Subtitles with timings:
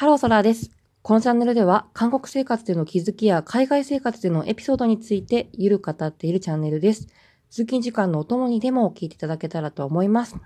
[0.00, 0.70] ハローソラーです。
[1.02, 7.08] このチャンネルでは、韓国生活での気づきや海外生活でのエピソードについてゆるく語っているチャンネルです。
[7.50, 10.36] 通勤時間のお供にでも聞いていただけたらと思います。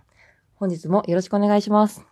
[0.57, 2.05] 本日もよろしくお願いします。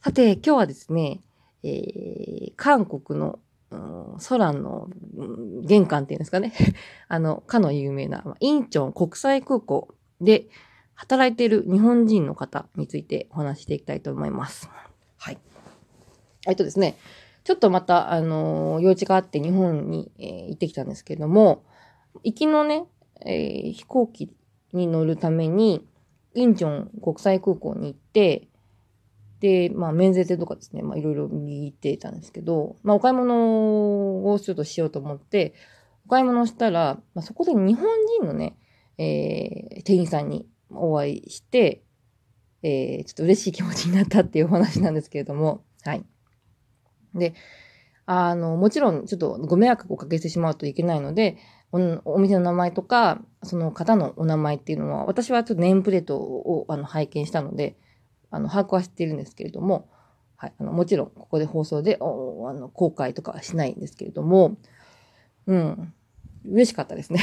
[0.00, 1.20] さて、今日はですね、
[1.64, 3.40] えー、韓国の、
[3.72, 6.52] うん、空の、うん玄関っていうんですかね。
[7.08, 10.46] あの、かの有名な、インチョン国際空港で
[10.94, 14.70] 働いている日本人の方についてお話ししていきたいと思います。
[15.16, 15.38] はい。
[16.46, 16.96] えっとですね、
[17.44, 21.64] ちょっとまた、あのー用事があって日本に、えー行ってきたんですけれども、
[22.22, 22.84] 行きのね、
[23.24, 24.30] えー飛行機
[24.72, 25.86] に乗るために、
[26.34, 28.48] インチョン国際空港に行って、
[29.40, 35.54] で、まあ、免税店とかですね、まあ、いろいろ見てたんですけど、まあ、お買い物をちょっとしようと思って、
[36.06, 37.88] お買い物をしたら、まあ、そこで日本
[38.20, 38.56] 人のね、
[38.98, 41.82] えー店員さんにお会いして、
[42.62, 46.04] えーちょっと嬉しい気持ちになったっていうお話なんですけれども、はい。
[47.18, 47.34] で、
[48.06, 51.36] あの、もちろんちょっとご迷惑をおかけしてしまうといけないので、
[51.72, 57.76] おお店の名前とか、その方のお名前っていうのは、私はちょっとネームプレートをあの拝見したので、
[58.30, 59.88] あの、把握はしているんですけれども、
[60.36, 64.56] はい、あの、もちろんここで放送で、おあの、公開とかはしないんですけれども、
[65.46, 65.94] うん、
[66.48, 67.20] 嬉しかったですね。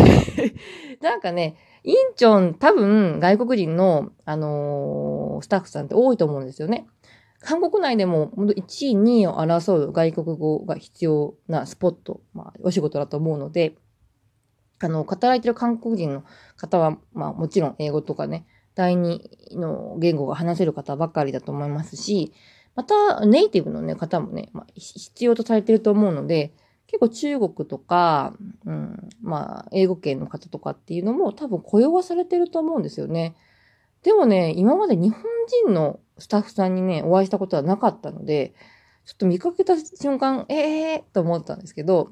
[1.01, 6.87] なんかね、インチョン多分外国人の、あのースタッフさんって多いと思うんですよね。
[7.43, 13.75] 韓国内でも1位、2位を争う外国語が必要なスポット、まあ、お仕事だと思うので、
[14.79, 16.23] あの、働いてる韓国人の
[16.57, 22.33] 方は、まあもちろん英語とかね、第二の言語が話せる方ばかりだと思いますし、
[22.75, 26.53] またネイティブの、ね、方もね、まあ、必要とされてると思うので、
[26.87, 28.33] 結構中国とか、
[28.65, 33.35] うん、まあ、英語圏の方とかっていうのも多分雇用はされてると思うんですよね。
[34.03, 35.23] でもね、今まで日本
[35.65, 38.53] 人のスタッフさんにね、お会いしたことはなかったので、
[39.05, 42.09] ちょっと見かけた瞬間、ええー、と思ったんですけど、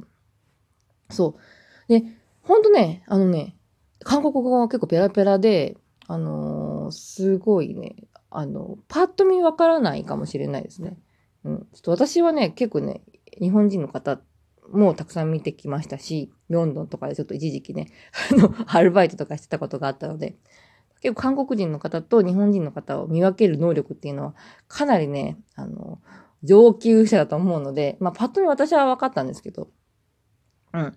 [1.09, 1.39] そう。
[1.87, 2.03] で、
[2.43, 3.55] ほんとね、あのね、
[3.99, 7.95] 韓国語が結構ペラペラで、あのーすごいね、
[8.29, 10.97] あの、パッと見わからないかもしれないですね。
[11.43, 11.57] うん。
[11.73, 13.01] ちょっと私はね、結構ね、
[13.39, 14.19] 日本人の方
[14.71, 17.87] もたくさん見てきましたし、ロンドンとかでちょっと一時期ね、
[18.31, 20.37] あの、アルバイトとかしてたことがあったので、
[21.01, 24.35] 結構韓国人の方と日本人の方を見分ける能力っていうのは、
[24.67, 25.99] かなりね、あの、
[26.43, 29.69] 上級者だと思うので、まあ、パッと見私は分かったんですけど、
[30.73, 30.95] うん。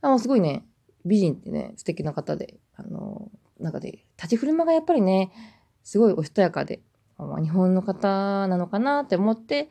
[0.00, 0.64] あの、すごいね、
[1.04, 5.32] 美人ってね、素敵な方で、あの、なんかで、立ち振る舞いがやっぱりね、
[5.82, 6.80] すごいおしとやかで、
[7.18, 9.68] まあ、日本の方なのかなって思って、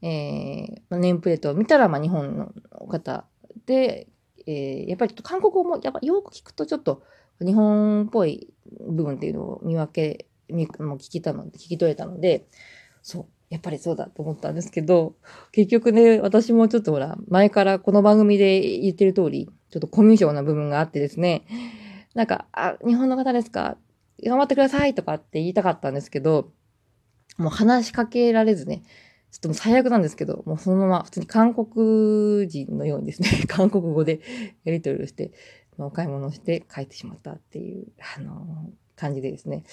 [0.00, 2.52] えーまあネームプレートを見たら、まあ、日本の
[2.88, 3.24] 方
[3.66, 4.08] で、
[4.46, 7.02] えーやっぱりちょっと韓国語も、やっぱよく聞くとちょっと
[7.40, 8.52] 日本っぽい
[8.88, 12.46] 部分っていうのを見分け、みも聞きたので、聞き取れたので、
[13.02, 15.14] そう、やっぱりそうだと思ったんですけど、
[15.52, 21.44] 結局ね、私もちょっとほら、前からこの番組で言ってる通り、ちょっとコミュ障な部分があってですね、
[22.14, 23.76] なんか、あ、日本の方ですか？
[24.24, 26.50] 頑張ってくださいとかって言いたかったんですけど、
[27.36, 28.82] もう話しかけられずね、
[29.30, 34.20] ちょっともう最悪なんですけど、もうそのまま普通に韓国人のようにですね、 韓国語で
[34.64, 35.30] やり取りをして、
[35.78, 39.64] まあお買い物をして帰ってしまったっていう、あの感じでですね、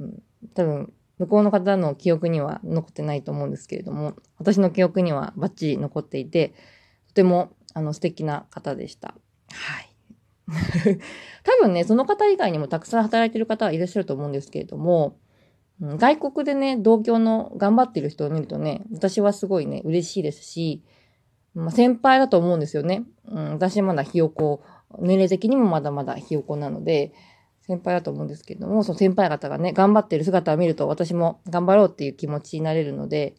[0.00, 0.22] うん、
[0.54, 6.54] 多分、向こうの方の記憶には残ってないと思うんですけれども、私の記憶にはバッチリ残っていて、
[7.08, 9.14] とても、あの、素敵な方でした。
[9.50, 9.88] はい。
[11.44, 15.18] 多分ね、その方以外にもたくさん働いてる方はいらっしゃると思うんですけれども、
[15.80, 20.82] 外国でね、同郷の頑張ってる人を見るとね、私はすごいね、嬉しいですし、
[21.54, 23.04] まあ、先輩だと思うんですよね。
[23.26, 24.62] うん、私まだひよこ、
[24.98, 27.12] 年齢的にもまだまだひよこなので、
[27.68, 33.34] 先輩だと思うんですけども、その先輩方がね、頑張ってる姿を見ると私も頑張ろうっていう気持ちになれるので、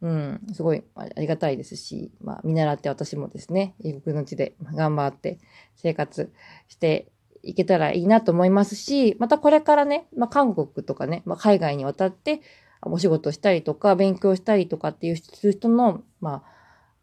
[0.00, 5.38] うん、すごいありがたいですし、まあ、見習って私もですね、異国の地で頑張って
[5.74, 6.32] 生活
[6.68, 7.08] して
[7.42, 12.40] いけたらいいなと思いますし、またこれからね、まあ、韓国とかね、まあ、海外に渡って
[12.82, 15.16] お仕事したりとか、勉強したりとかっていう
[15.52, 16.55] 人の、まあ、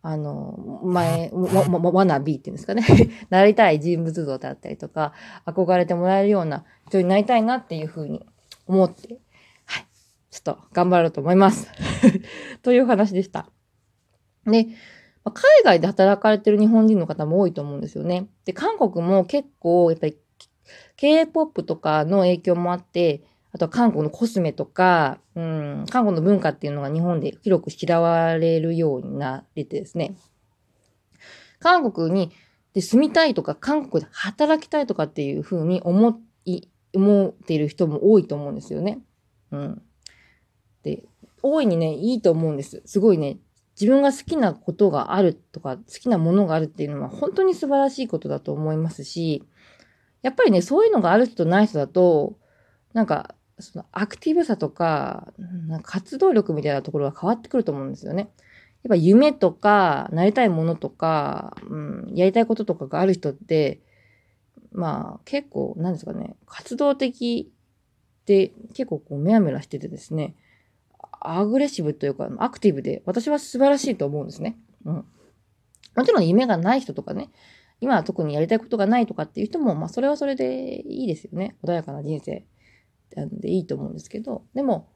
[0.06, 2.84] あの、前、わ、わ、わなびっていうんですかね。
[3.32, 5.14] なりたい人物像だったりとか、
[5.46, 8.26] 憧れてもらえるような人になりたいなっていうふうに
[8.68, 9.22] 思って、
[9.66, 9.86] はい。
[10.30, 11.70] ちょっと頑張ろうと思います。
[12.64, 13.50] という話でした。
[14.46, 14.68] で、
[15.24, 18.28] 海外で働かれてる日本人の方も多いと思うんですよね。
[18.44, 20.18] で、韓国も結構、やっぱり、
[20.98, 23.24] K-POP とかの影響もあって、
[23.54, 30.16] あとは韓国のコスメとか、うん、韓国の文化っていうのが日本で広く知られるようになっててですね。
[31.60, 32.32] 韓国に
[32.74, 36.64] で住みたいとか、韓国で働きたいとかっていうふうに思い、
[36.94, 39.00] 思っている人も多いと思うんですよね。
[39.52, 39.82] うん。
[40.82, 41.04] で、
[41.44, 42.82] 大いにね、いいと思うんです。
[42.86, 43.38] すごいね、
[43.80, 49.44] 自分が好きなことがあるとか、好きなものがあるっていうのは本当に素晴らしいことだと思いますし、
[50.24, 52.38] やっぱりね、そういうのがある人とない人だと、
[52.94, 55.34] なんか、そのアクティブさとか、
[55.84, 58.30] 活動力みたいなところが変わってくると思うんですよね。
[58.84, 63.80] やっぱ夢とか、なりたいものとか、うん、やりたいこととかがある人って、
[64.72, 67.52] まあ結構、なんですかね、活動的
[68.26, 70.36] で結構こうメラメラしててですね、
[71.22, 74.58] アグレッシブというか、アクティブで、私は素晴らしいと思うんですね。
[74.86, 75.06] うん。
[75.96, 77.30] もちろん夢がない人とかね、
[77.80, 81.56] 今は特にやりたいことがないとかっていう人も、まあそれはそれでいいですよね。
[81.64, 82.44] 穏やかな人生
[83.16, 84.90] でいいと思うんですけど、でも、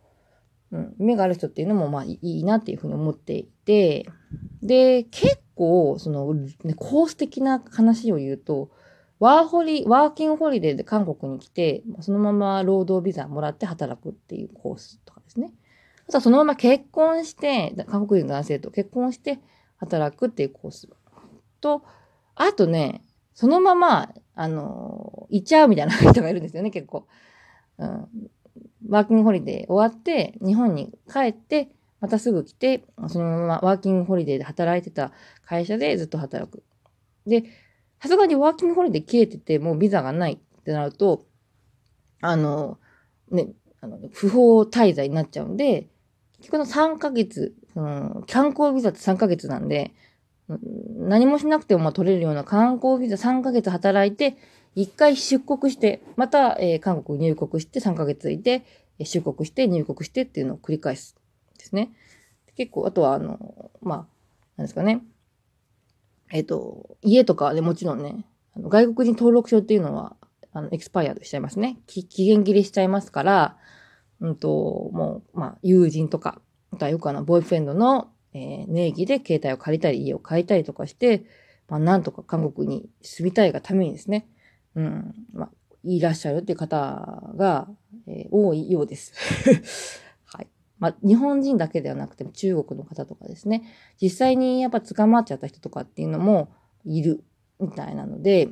[0.72, 4.10] うん、夢がある人っていうのもまあいいなっていうふうに思っていて、
[4.62, 8.70] で、結構、その、ね、コース的な話を言うと、
[9.20, 15.54] ワーホリ、ワーキングホリデーで韓国に来て、そのまま労働ビザもらって働くっていうコースとかですね。
[16.08, 19.40] あとはそのまま結婚して、韓国人の男性と結婚して
[19.78, 20.88] 働くっていうコース
[21.62, 21.84] と、
[22.36, 23.04] あとね、
[23.34, 27.08] そのまま、あの、行っちゃうみたいな人がいるんですよね、結構。
[27.78, 31.70] ワーキングホリデー終わって、日本に帰って、
[32.00, 35.12] またすぐ来て、そのままワーキングホリデーで働いてた
[35.46, 36.64] 会社でずっと働く。
[37.26, 37.44] で、
[38.02, 41.26] さすがにワーキングホリデー消えてて、もうビザがないってなると、
[42.22, 42.80] あの、
[43.32, 43.50] ね、
[43.82, 45.90] あの不法滞在になっちゃうんで、
[46.40, 49.94] 結局の3ヶ月、うん、観光ビザって3ヶ月なんで、
[50.50, 54.38] 何もしなくても取れるような観光ビザ3ヶ月働いて、
[54.76, 58.64] 1回出国して、また、えー、韓国入国して3ヶ月いて、
[59.00, 61.16] 出国して入国してっていうのを繰り返す
[61.58, 61.92] ですね。
[62.56, 63.98] 結構、あとは、あの、まあ、
[64.58, 65.02] なんですかね。
[66.32, 70.16] えっ、ー、と、家とかでもちろんね、あの外国人登録証っていうのは、
[70.52, 71.80] あの、エクスパイアしちゃいますね。
[71.88, 73.58] 期限切れしちゃいますから、
[74.20, 76.42] うんと、もう、まあ、友人とか、
[76.72, 81.26] あとはよくあの、ボーイフレンドの、えー、名義で携帯を借りたり、家を借りたりとかして、
[81.68, 84.28] まあ、なんとか韓国に住みたいがためにですね、
[84.76, 85.50] うん、まあ、
[85.84, 87.68] いらっしゃるっていう方が、
[88.06, 90.02] えー、多いようです。
[90.26, 90.48] はい。
[90.78, 93.64] まあ、日本人だけではなくても中国の方とかですね、
[94.00, 96.50] 実際にやっぱ捕まっちゃった人とかっていうのも
[96.86, 97.24] いる
[97.60, 98.50] みたいなので、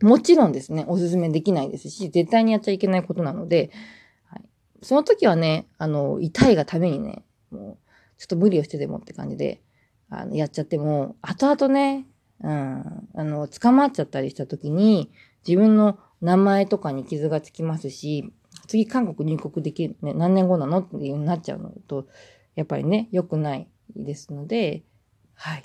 [0.00, 3.70] もちろんですね、おすすめできないですし、絶対にやっちゃいけないことなので、
[4.82, 7.24] その時はね、あの、痛いがためにね、
[8.18, 9.62] ちょっと無理をしてでもって感じで、
[10.10, 12.06] あの、やっちゃっても、後々ね、
[12.40, 15.10] うん、あの、捕まっちゃったりした時に、
[15.46, 18.32] 自分の名前とかに傷がつきますし、
[18.66, 22.06] 次韓国入国できる、ね、何年後なのっていうになっちゃうのと、
[22.54, 24.82] やっぱりね、良くないですので、
[25.34, 25.64] はい。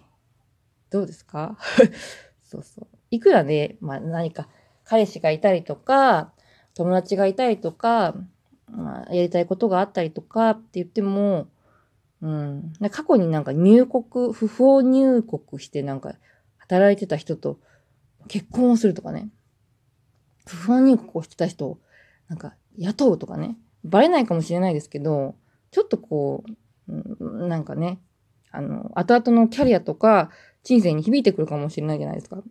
[0.91, 1.57] どうですか？
[2.43, 2.87] そうそう。
[3.09, 4.47] いくらね、まあ何か
[4.83, 6.31] 彼氏がいたりとか、
[6.75, 8.15] 友達がいたりとか、
[8.69, 11.47] まあ、やりたいことがあったりとかって言っても、
[12.23, 16.15] うん、過去になんか入国、不法入国してなんか
[16.57, 17.59] 働いてた人と
[18.29, 19.27] 結婚をするとかね、
[20.47, 21.79] 不法入国をしてた人を
[22.29, 25.35] なんか雇うとかね、バレないかもしれないですけど、
[25.71, 26.45] ちょっとこ
[26.87, 27.99] う、うん、なんかね、
[28.51, 30.29] あの、後々のキャリアとか
[30.63, 32.41] 人生に響いてくるかもしれないじゃないですか。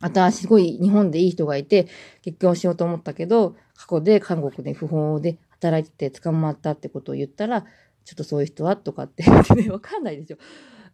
[0.00, 1.86] あたすごい日本でいい人がいて
[2.22, 7.64] 結婚しようと思ったけど、過去で韓国で不法で働いてて捕まったってことを言ったら、
[8.08, 8.74] ちょっとそういう人は？
[8.74, 9.22] とか って
[9.54, 10.38] ね、わかんないですよ。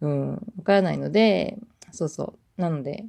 [0.00, 1.58] うん、わからないので、
[1.92, 2.60] そうそう。
[2.60, 3.06] なので、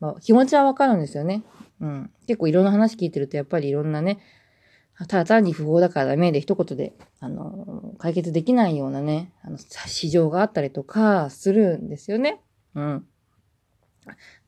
[0.00, 1.44] まあ、気持ちはわかるんですよね。
[1.80, 2.10] うん。
[2.26, 4.18] 結構いろんな話聞いてると、やっぱりいろんなね、
[4.98, 12.40] ただ単に不法だからダメで一言で、あの、解決できないようなね、あの、市場があったりとかするんですよね。
[12.74, 13.06] うん。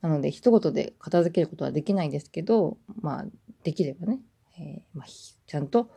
[0.01, 3.25] なので、一言で片付けることはできないですけど、まあ、
[3.63, 4.19] できればね、
[4.59, 5.89] えー、まあ、ちゃんと、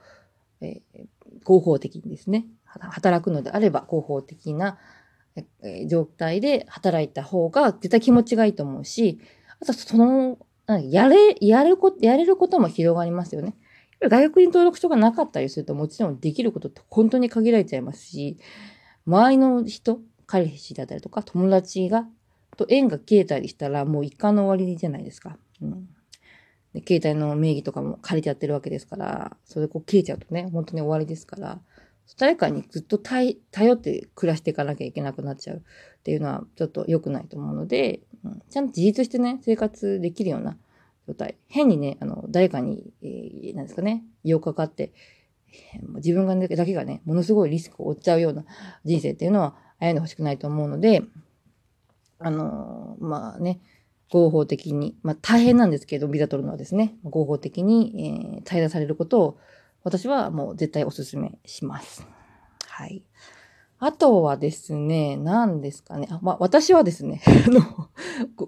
[0.60, 1.06] えー、
[1.44, 4.78] 合法的にですね、働くのであれば合法的な、
[5.62, 9.20] えー、状態で働いた方が絶対気持ちがいいと思うし、
[9.60, 10.38] あとその、
[10.90, 13.54] やれ、やること、やれることも広がりますよね。
[14.00, 18.36] 外国人登録書がなかったりするともちろんできることって本当に限られちゃいますし、
[19.06, 22.06] 周りの人、彼氏だったりとか友達が
[22.56, 25.36] と縁が消えたりしたらもう一貫の終わりじゃないですか。
[25.60, 25.88] うん。
[26.76, 31.59] で携帯の名義とかも借りちゃってるわけですから、それこう消えちゃうとね、本当に終わりですから、
[32.18, 33.35] 誰かにずっと頼
[33.73, 35.61] って暮らしていかなきゃいけなくなっちゃうっ
[36.02, 40.59] ていうのはちょっと良くないと思うので、うん、ちゃんと自立してね、生活できるような
[41.09, 41.37] 状態。
[41.49, 44.92] 変にね、あの、誰かに、えー、なんですかね、用かかって、
[45.95, 48.45] 自分が、だけがね、ものすごいリスクを負っちゃうような
[48.85, 51.02] 人生っていうのは歩んでほしくないと思うので、
[52.18, 53.61] あの、まあね、
[54.10, 59.38] 合法的に、まあ大変なんですけど、ビザ取るのはですね、合法的に、えー、滞在されることを、
[59.82, 62.06] 私はもう絶対お勧めします。
[62.66, 63.02] はい。
[63.78, 66.08] あとはですね、何ですかね。
[66.10, 67.90] あまあ、私はですね、 あの、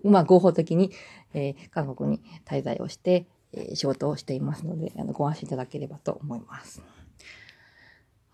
[0.03, 0.91] まあ、合法的に、
[1.35, 6.83] えー、韓国に滞在をして、えー、仕事をしていますので、あの、ご安心いただければと思います。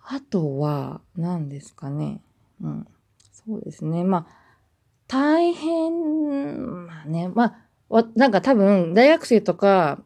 [0.05, 2.21] あとは、何ですかね。
[2.63, 2.87] うん。
[3.33, 4.05] そうですね。
[4.05, 4.44] まあ、
[5.15, 7.57] 大変、まあね、ま
[7.89, 10.03] あ、なんか多分、大学生とか、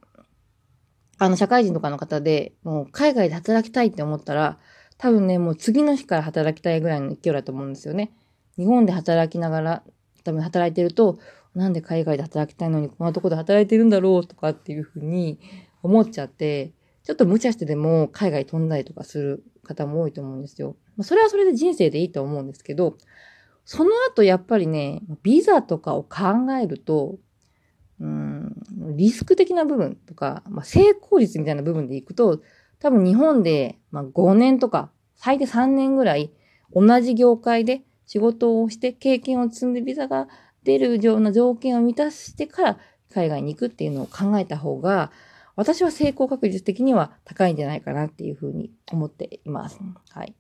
[1.17, 4.59] あの、社会人とかの方で、もう海外で働きたいって思ったら、
[4.99, 8.12] 多分ね、もう次の日から働きたいぐらいの勢いだと思うんですよね。
[8.59, 9.83] 日本で働きながら、
[10.25, 11.19] 多分働いてると、
[11.55, 15.41] なんで海外で働きたいのにこんなとこで働いてるんだろうとかっていうふうに
[15.83, 16.73] 思っちゃって、
[17.03, 20.77] ちょっと無茶してでも海外飛んだりとかする方も多いと思うんですよ。
[20.99, 22.99] まあ、それはそれで人生でいいと思うんですけど、
[23.70, 27.18] その後やっぱりね、ビザとかを考えると、
[28.00, 28.56] うん、
[28.96, 32.40] リスク的な部分とか、まあ、成功率みたいな部分でいくと、
[32.78, 36.32] 多分日本で、まあ、5年とか、最低3年ぐらい、
[36.75, 40.28] 同じ業界で仕事をして経験を積んでビザが
[40.62, 42.78] 出るような条件を満たしてから
[43.12, 45.12] 海外に行くっていうのを考えた方が、
[45.56, 49.78] 私は成功確率的には高いんじゃないかなっていうふうに思っています。
[50.08, 50.34] はい。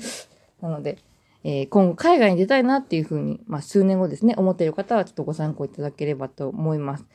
[0.60, 0.98] なので、
[1.44, 7.06] えー、今後海外に出たいなっていうふうに、まあ数年後ですね、思っている方はちょっとご参考いただければと思います。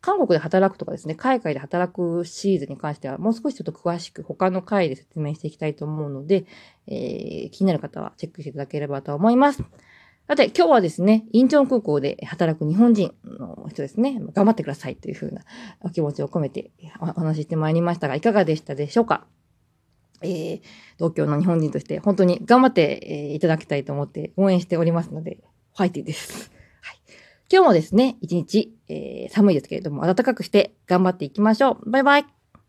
[0.00, 6.44] 韓国で働くとかですね、海外で働くシーズンに関しては、もう少しちょっと詳しく他の回で説明していきたいと思うので、
[6.86, 9.64] えー、気になる方はチェックしていただければと思います。
[10.28, 15.40] さて、今日はですね、インチョン空港で働く日本人の人ですね、頑張ってくださいというふうな
[15.80, 16.70] お気持ちを込めて
[17.00, 19.26] お話ししてまいりましたが、いかがでしたでしょうか？
[20.22, 20.60] えー、
[20.96, 25.38] 東京の日本人として本当に頑張って、えー、いただきたいと思って応援しておりますので、
[25.76, 26.50] ファイティです。
[26.82, 26.98] はい
[27.50, 31.90] 今日もですね、一日、えー、寒いですけれども、暖かくして頑張っていきましょう。
[31.90, 32.37] バイバイ。